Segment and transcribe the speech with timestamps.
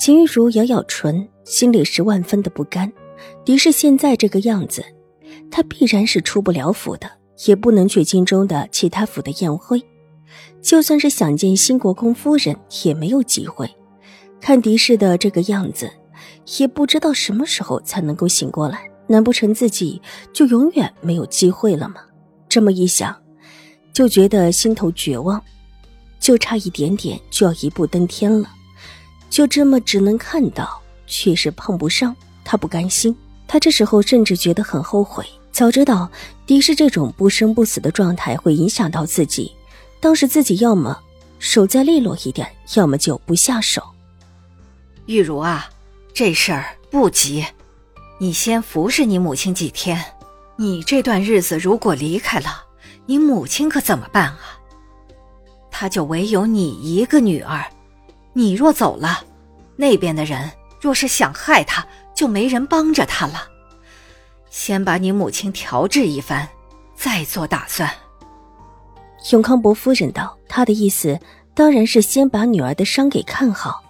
[0.00, 2.92] 秦玉茹咬咬唇，心里是万分的不甘。
[3.44, 4.84] 狄氏现在这个样子，
[5.52, 7.08] 她必然是出不了府的，
[7.46, 9.80] 也不能去京中的其他府的宴会。
[10.60, 13.70] 就算是想见新国公夫人，也没有机会。
[14.40, 15.88] 看狄氏的这个样子，
[16.58, 18.90] 也不知道什么时候才能够醒过来。
[19.06, 21.96] 难不成自己就永远没有机会了吗？
[22.48, 23.14] 这么一想，
[23.92, 25.40] 就觉得心头绝望，
[26.18, 28.48] 就差一点点就要一步登天了。
[29.30, 32.14] 就这么只能看到，却是碰不上。
[32.44, 33.16] 他不甘心，
[33.48, 35.24] 他这时候甚至觉得很后悔。
[35.50, 36.10] 早知道
[36.46, 39.52] 狄氏这种不生不死的状态会影响到自己，
[40.00, 40.98] 当时自己要么
[41.38, 43.82] 手再利落一点，要么就不下手。
[45.06, 45.68] 玉茹啊，
[46.12, 47.46] 这事儿不急，
[48.18, 50.04] 你先服侍你母亲几天。
[50.56, 52.64] 你这段日子如果离开了，
[53.06, 54.58] 你母亲可怎么办啊？
[55.70, 57.64] 她就唯有你一个女儿。
[58.36, 59.24] 你若走了，
[59.76, 63.48] 那边的人若是想害他，就没人帮着他了。
[64.50, 66.48] 先把你母亲调治一番，
[66.94, 67.90] 再做打算。
[69.30, 71.18] 永康伯夫人道：“他的意思
[71.54, 73.82] 当然是先把女儿的伤给看好，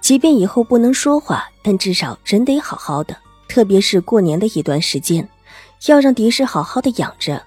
[0.00, 3.16] 即便以后不能说话，但至少人得好好的。
[3.48, 5.28] 特别是过年的一段时间，
[5.86, 7.42] 要让狄氏好好的养着，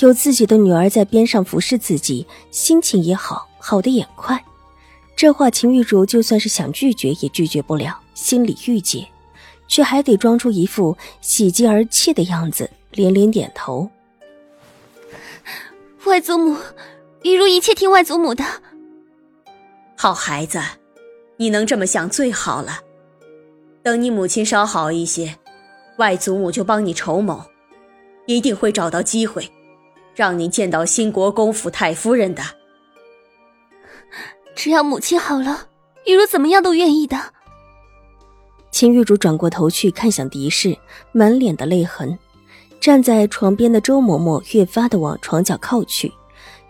[0.00, 4.42] 有自己的女儿在边上服侍自己，心情也好，好的也快。”
[5.16, 9.06] 这话秦玉茹就算是想拒绝也拒绝不了，心里郁结，
[9.68, 13.88] 却还得装出一副喜极而泣的样子，连连点头。
[16.04, 16.56] 外祖母，
[17.22, 18.44] 玉茹一切听外祖母的。
[19.96, 20.60] 好孩子，
[21.36, 22.80] 你能这么想最好了。
[23.82, 25.36] 等你母亲稍好一些，
[25.98, 27.42] 外祖母就帮你筹谋，
[28.26, 29.48] 一定会找到机会，
[30.14, 32.42] 让你见到新国公府太夫人的。
[34.54, 35.66] 只要母亲好了，
[36.06, 37.18] 玉茹怎么样都愿意的。
[38.70, 40.76] 秦玉茹转过头去看向狄氏，
[41.12, 42.18] 满脸的泪痕。
[42.80, 46.12] 站在床边的周嬷嬷越发的往床角靠去，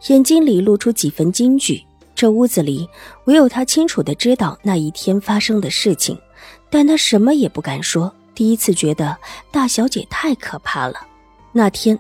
[0.07, 1.83] 眼睛里露出几分惊惧。
[2.15, 2.89] 这屋子里
[3.25, 6.17] 唯有她清楚的知道那一天发生的事情，
[6.71, 8.13] 但她什么也不敢说。
[8.35, 9.17] 第一次觉得
[9.51, 11.07] 大小姐太可怕了。
[11.53, 11.99] 那天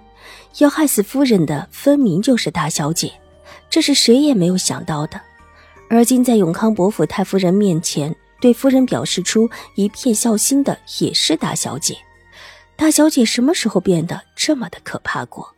[0.59, 3.12] 要害死夫人的分明就是大小姐，
[3.69, 5.21] 这是谁也没有想到的。
[5.89, 11.97] 而今在永康伯府太夫人面前，对夫人表示出一片孝心的也是大小姐。
[12.77, 15.55] 大小姐什么时候变得这么的可怕过？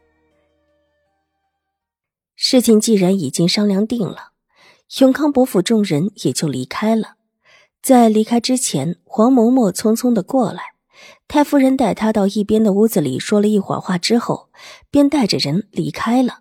[2.35, 4.33] 事情既然已经商量定了，
[4.99, 7.15] 永康伯府众人也就离开了。
[7.81, 10.75] 在离开之前，黄嬷嬷匆匆的过来，
[11.27, 14.51] 太夫人带她到一边的屋子里说了一会儿话之后，
[14.91, 16.41] 便带着人离开了。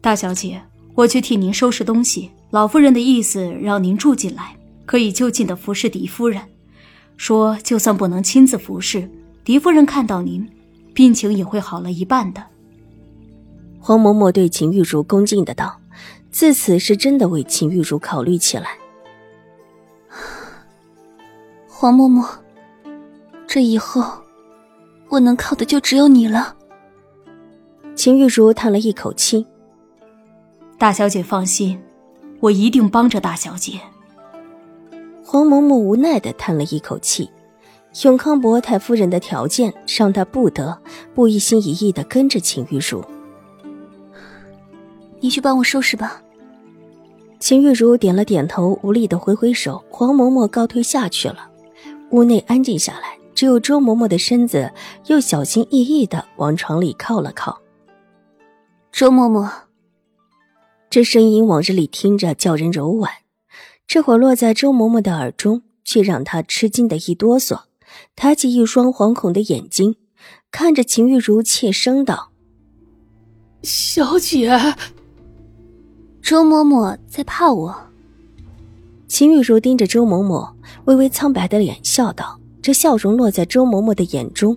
[0.00, 0.62] 大小姐，
[0.94, 2.30] 我去替您收拾东西。
[2.52, 4.54] 老夫人的意思让您住进来，
[4.84, 6.42] 可以就近的服侍狄夫人。
[7.16, 9.10] 说就算不能亲自服侍，
[9.42, 10.46] 狄夫人看到您，
[10.92, 12.44] 病情也会好了一半的。
[13.80, 15.80] 黄嬷嬷对秦玉茹恭敬的道
[16.30, 18.76] ：“自此是真的为秦玉茹考虑起来。
[21.66, 22.28] ”黄嬷嬷，
[23.46, 24.04] 这以后
[25.08, 26.54] 我能靠的就只有你了。
[27.94, 29.46] 秦玉茹叹了一口气
[30.76, 31.80] ：“大小姐放心。”
[32.42, 33.80] 我一定帮着大小姐。
[35.24, 37.30] 黄嬷嬷无奈的叹了一口气，
[38.02, 40.76] 永康伯太夫人的条件让她不得
[41.14, 43.00] 不一心一意的跟着秦玉茹。
[45.20, 46.20] 你去帮我收拾吧。
[47.38, 51.48] 秦玉茹点了点头，无力的挥挥手，黄嬷嬷告退下去了。
[52.10, 54.72] 屋内安静下来，只有周嬷嬷的身子
[55.06, 57.60] 又小心翼翼的往床里靠了靠。
[58.90, 59.48] 周嬷嬷。
[60.92, 63.10] 这声音往日里听着叫人柔婉，
[63.86, 67.62] 这会儿落在周嬷嬷的耳中，却让她吃惊的一哆嗦，
[68.14, 69.96] 抬起一双惶恐的眼睛，
[70.50, 72.32] 看着秦玉茹，怯声道
[73.64, 74.50] ：“小姐。”
[76.20, 77.74] 周嬷嬷在怕我。
[79.08, 80.52] 秦玉茹盯着周嬷嬷
[80.84, 84.54] 微微苍白的脸，笑道：“这笑容落在周嬷嬷的眼中，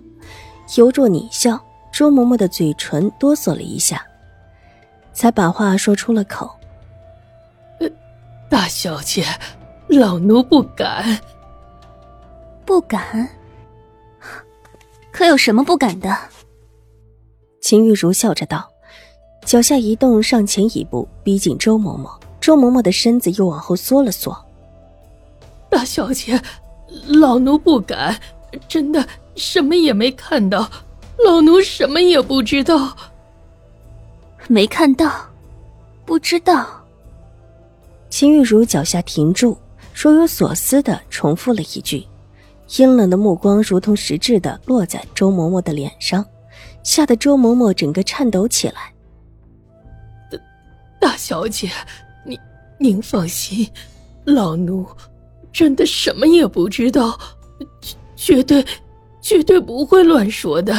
[0.76, 1.58] 犹若狞笑。”
[1.90, 4.04] 周嬷嬷的嘴唇哆嗦了一下。
[5.16, 6.50] 才把话说出了口。
[8.50, 9.24] 大小姐，
[9.88, 11.18] 老奴不敢。
[12.66, 13.26] 不敢？
[15.10, 16.14] 可有什么不敢的？
[17.62, 18.68] 秦玉茹笑着道，
[19.46, 22.14] 脚下一动，上前一步，逼近周嬷嬷。
[22.38, 24.36] 周嬷嬷的身子又往后缩了缩。
[25.70, 26.38] 大小姐，
[27.08, 28.20] 老奴不敢，
[28.68, 29.04] 真的
[29.34, 30.70] 什么也没看到，
[31.24, 32.94] 老奴什么也不知道。
[34.48, 35.12] 没看到，
[36.04, 36.66] 不知道。
[38.08, 39.58] 秦玉茹脚下停住，
[39.94, 42.06] 若有所思的重复了一句，
[42.78, 46.24] 阴冷的目光如同实质的落在周嬷嬷的脸上，
[46.82, 48.92] 吓得周嬷嬷整个颤抖起来。
[51.00, 51.70] 大大小姐，
[52.24, 52.36] 您
[52.78, 53.68] 您放心，
[54.24, 54.84] 老奴
[55.52, 57.16] 真的什么也不知道，
[58.16, 58.64] 绝对
[59.20, 60.74] 绝对不会乱说的。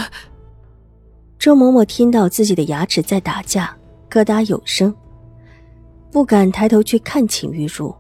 [1.40, 3.76] 周嬷嬷听到自己的牙齿在打架，
[4.10, 4.94] 咯哒有声，
[6.12, 7.96] 不敢抬头去看秦玉茹。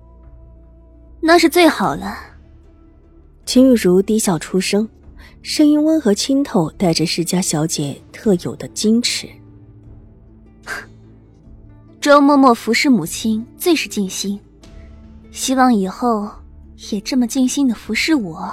[1.21, 2.17] 那是最好了。
[3.45, 4.89] 秦玉茹低笑出声，
[5.41, 9.29] 声音温和清透，带着世家小姐特有的矜持。
[12.01, 14.39] 周嬷嬷服侍母亲最是尽心，
[15.31, 16.29] 希望以后
[16.91, 18.51] 也这么尽心的服侍我。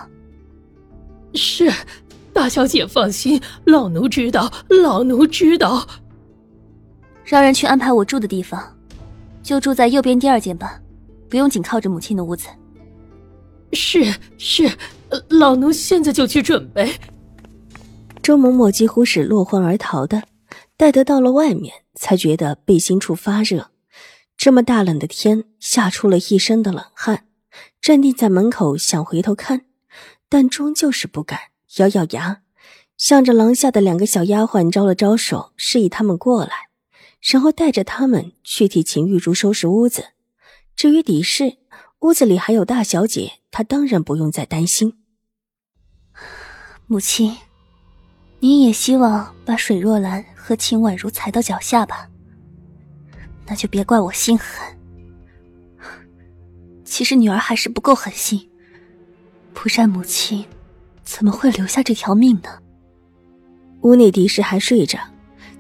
[1.32, 1.72] 是。
[2.34, 5.86] 大小姐放心，老奴知道，老奴知道。
[7.24, 8.76] 让人去安排我住的地方，
[9.42, 10.78] 就住在右边第二间吧，
[11.30, 12.48] 不用紧靠着母亲的屋子。
[13.72, 14.70] 是是，
[15.30, 16.92] 老奴现在就去准备。
[18.20, 20.24] 周嬷嬷几乎是落荒而逃的，
[20.76, 23.70] 待得到了外面，才觉得背心处发热。
[24.36, 27.26] 这么大冷的天，吓出了一身的冷汗，
[27.80, 29.62] 站定在门口想回头看，
[30.28, 31.38] 但终究是不敢。
[31.76, 32.42] 咬咬牙，
[32.96, 36.68] 向着廊下的两个小丫鬟招了招手，示意他们过来，
[37.20, 40.10] 然后带着他们去替秦玉茹收拾屋子。
[40.76, 41.58] 至于底事，
[42.00, 44.98] 屋子里还有大小姐，她当然不用再担心。
[46.86, 47.36] 母亲，
[48.40, 52.08] 您也希望把水若兰和秦婉如踩到脚下吧？
[53.46, 54.78] 那就别怪我心狠。
[56.84, 58.48] 其实女儿还是不够狠心，
[59.52, 60.44] 不然母亲。
[61.04, 62.48] 怎么会留下这条命呢？
[63.82, 64.98] 屋内狄氏还睡着，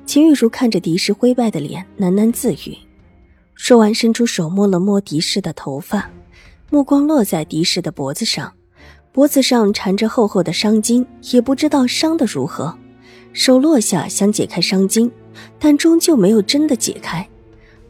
[0.06, 2.76] 秦玉茹看着狄氏灰败的脸，喃喃自语。
[3.54, 6.10] 说完，伸出手摸了摸狄氏的头发，
[6.70, 8.52] 目光落在狄氏的脖子上，
[9.12, 12.76] 脖子上缠着厚厚的伤巾，也不知道伤的如何。
[13.32, 15.10] 手落下，想解开伤巾，
[15.58, 17.28] 但终究没有真的解开。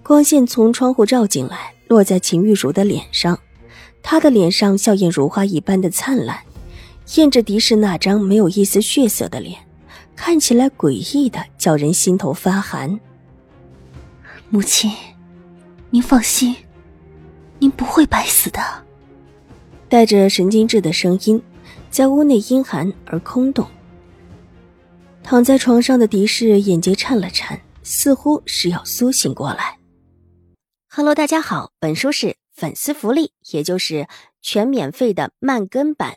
[0.02, 3.38] 光线从窗户照进来，落在秦玉茹的脸上，
[4.02, 6.40] 她的脸上笑靥如花一般的灿烂。
[7.16, 9.58] 验着狄氏那张没有一丝血色的脸，
[10.16, 12.98] 看起来诡异的叫人心头发寒。
[14.48, 14.90] 母亲，
[15.90, 16.56] 您放心，
[17.58, 18.60] 您不会白死的。
[19.88, 21.40] 带着神经质的声音，
[21.90, 23.66] 在屋内阴寒而空洞。
[25.22, 29.78] 躺在床上的狄氏眼睛颤了颤，似乎是要苏醒过来。
[30.88, 34.08] Hello，大家好，本书是粉丝福利，也就是
[34.40, 36.16] 全免费的慢更版。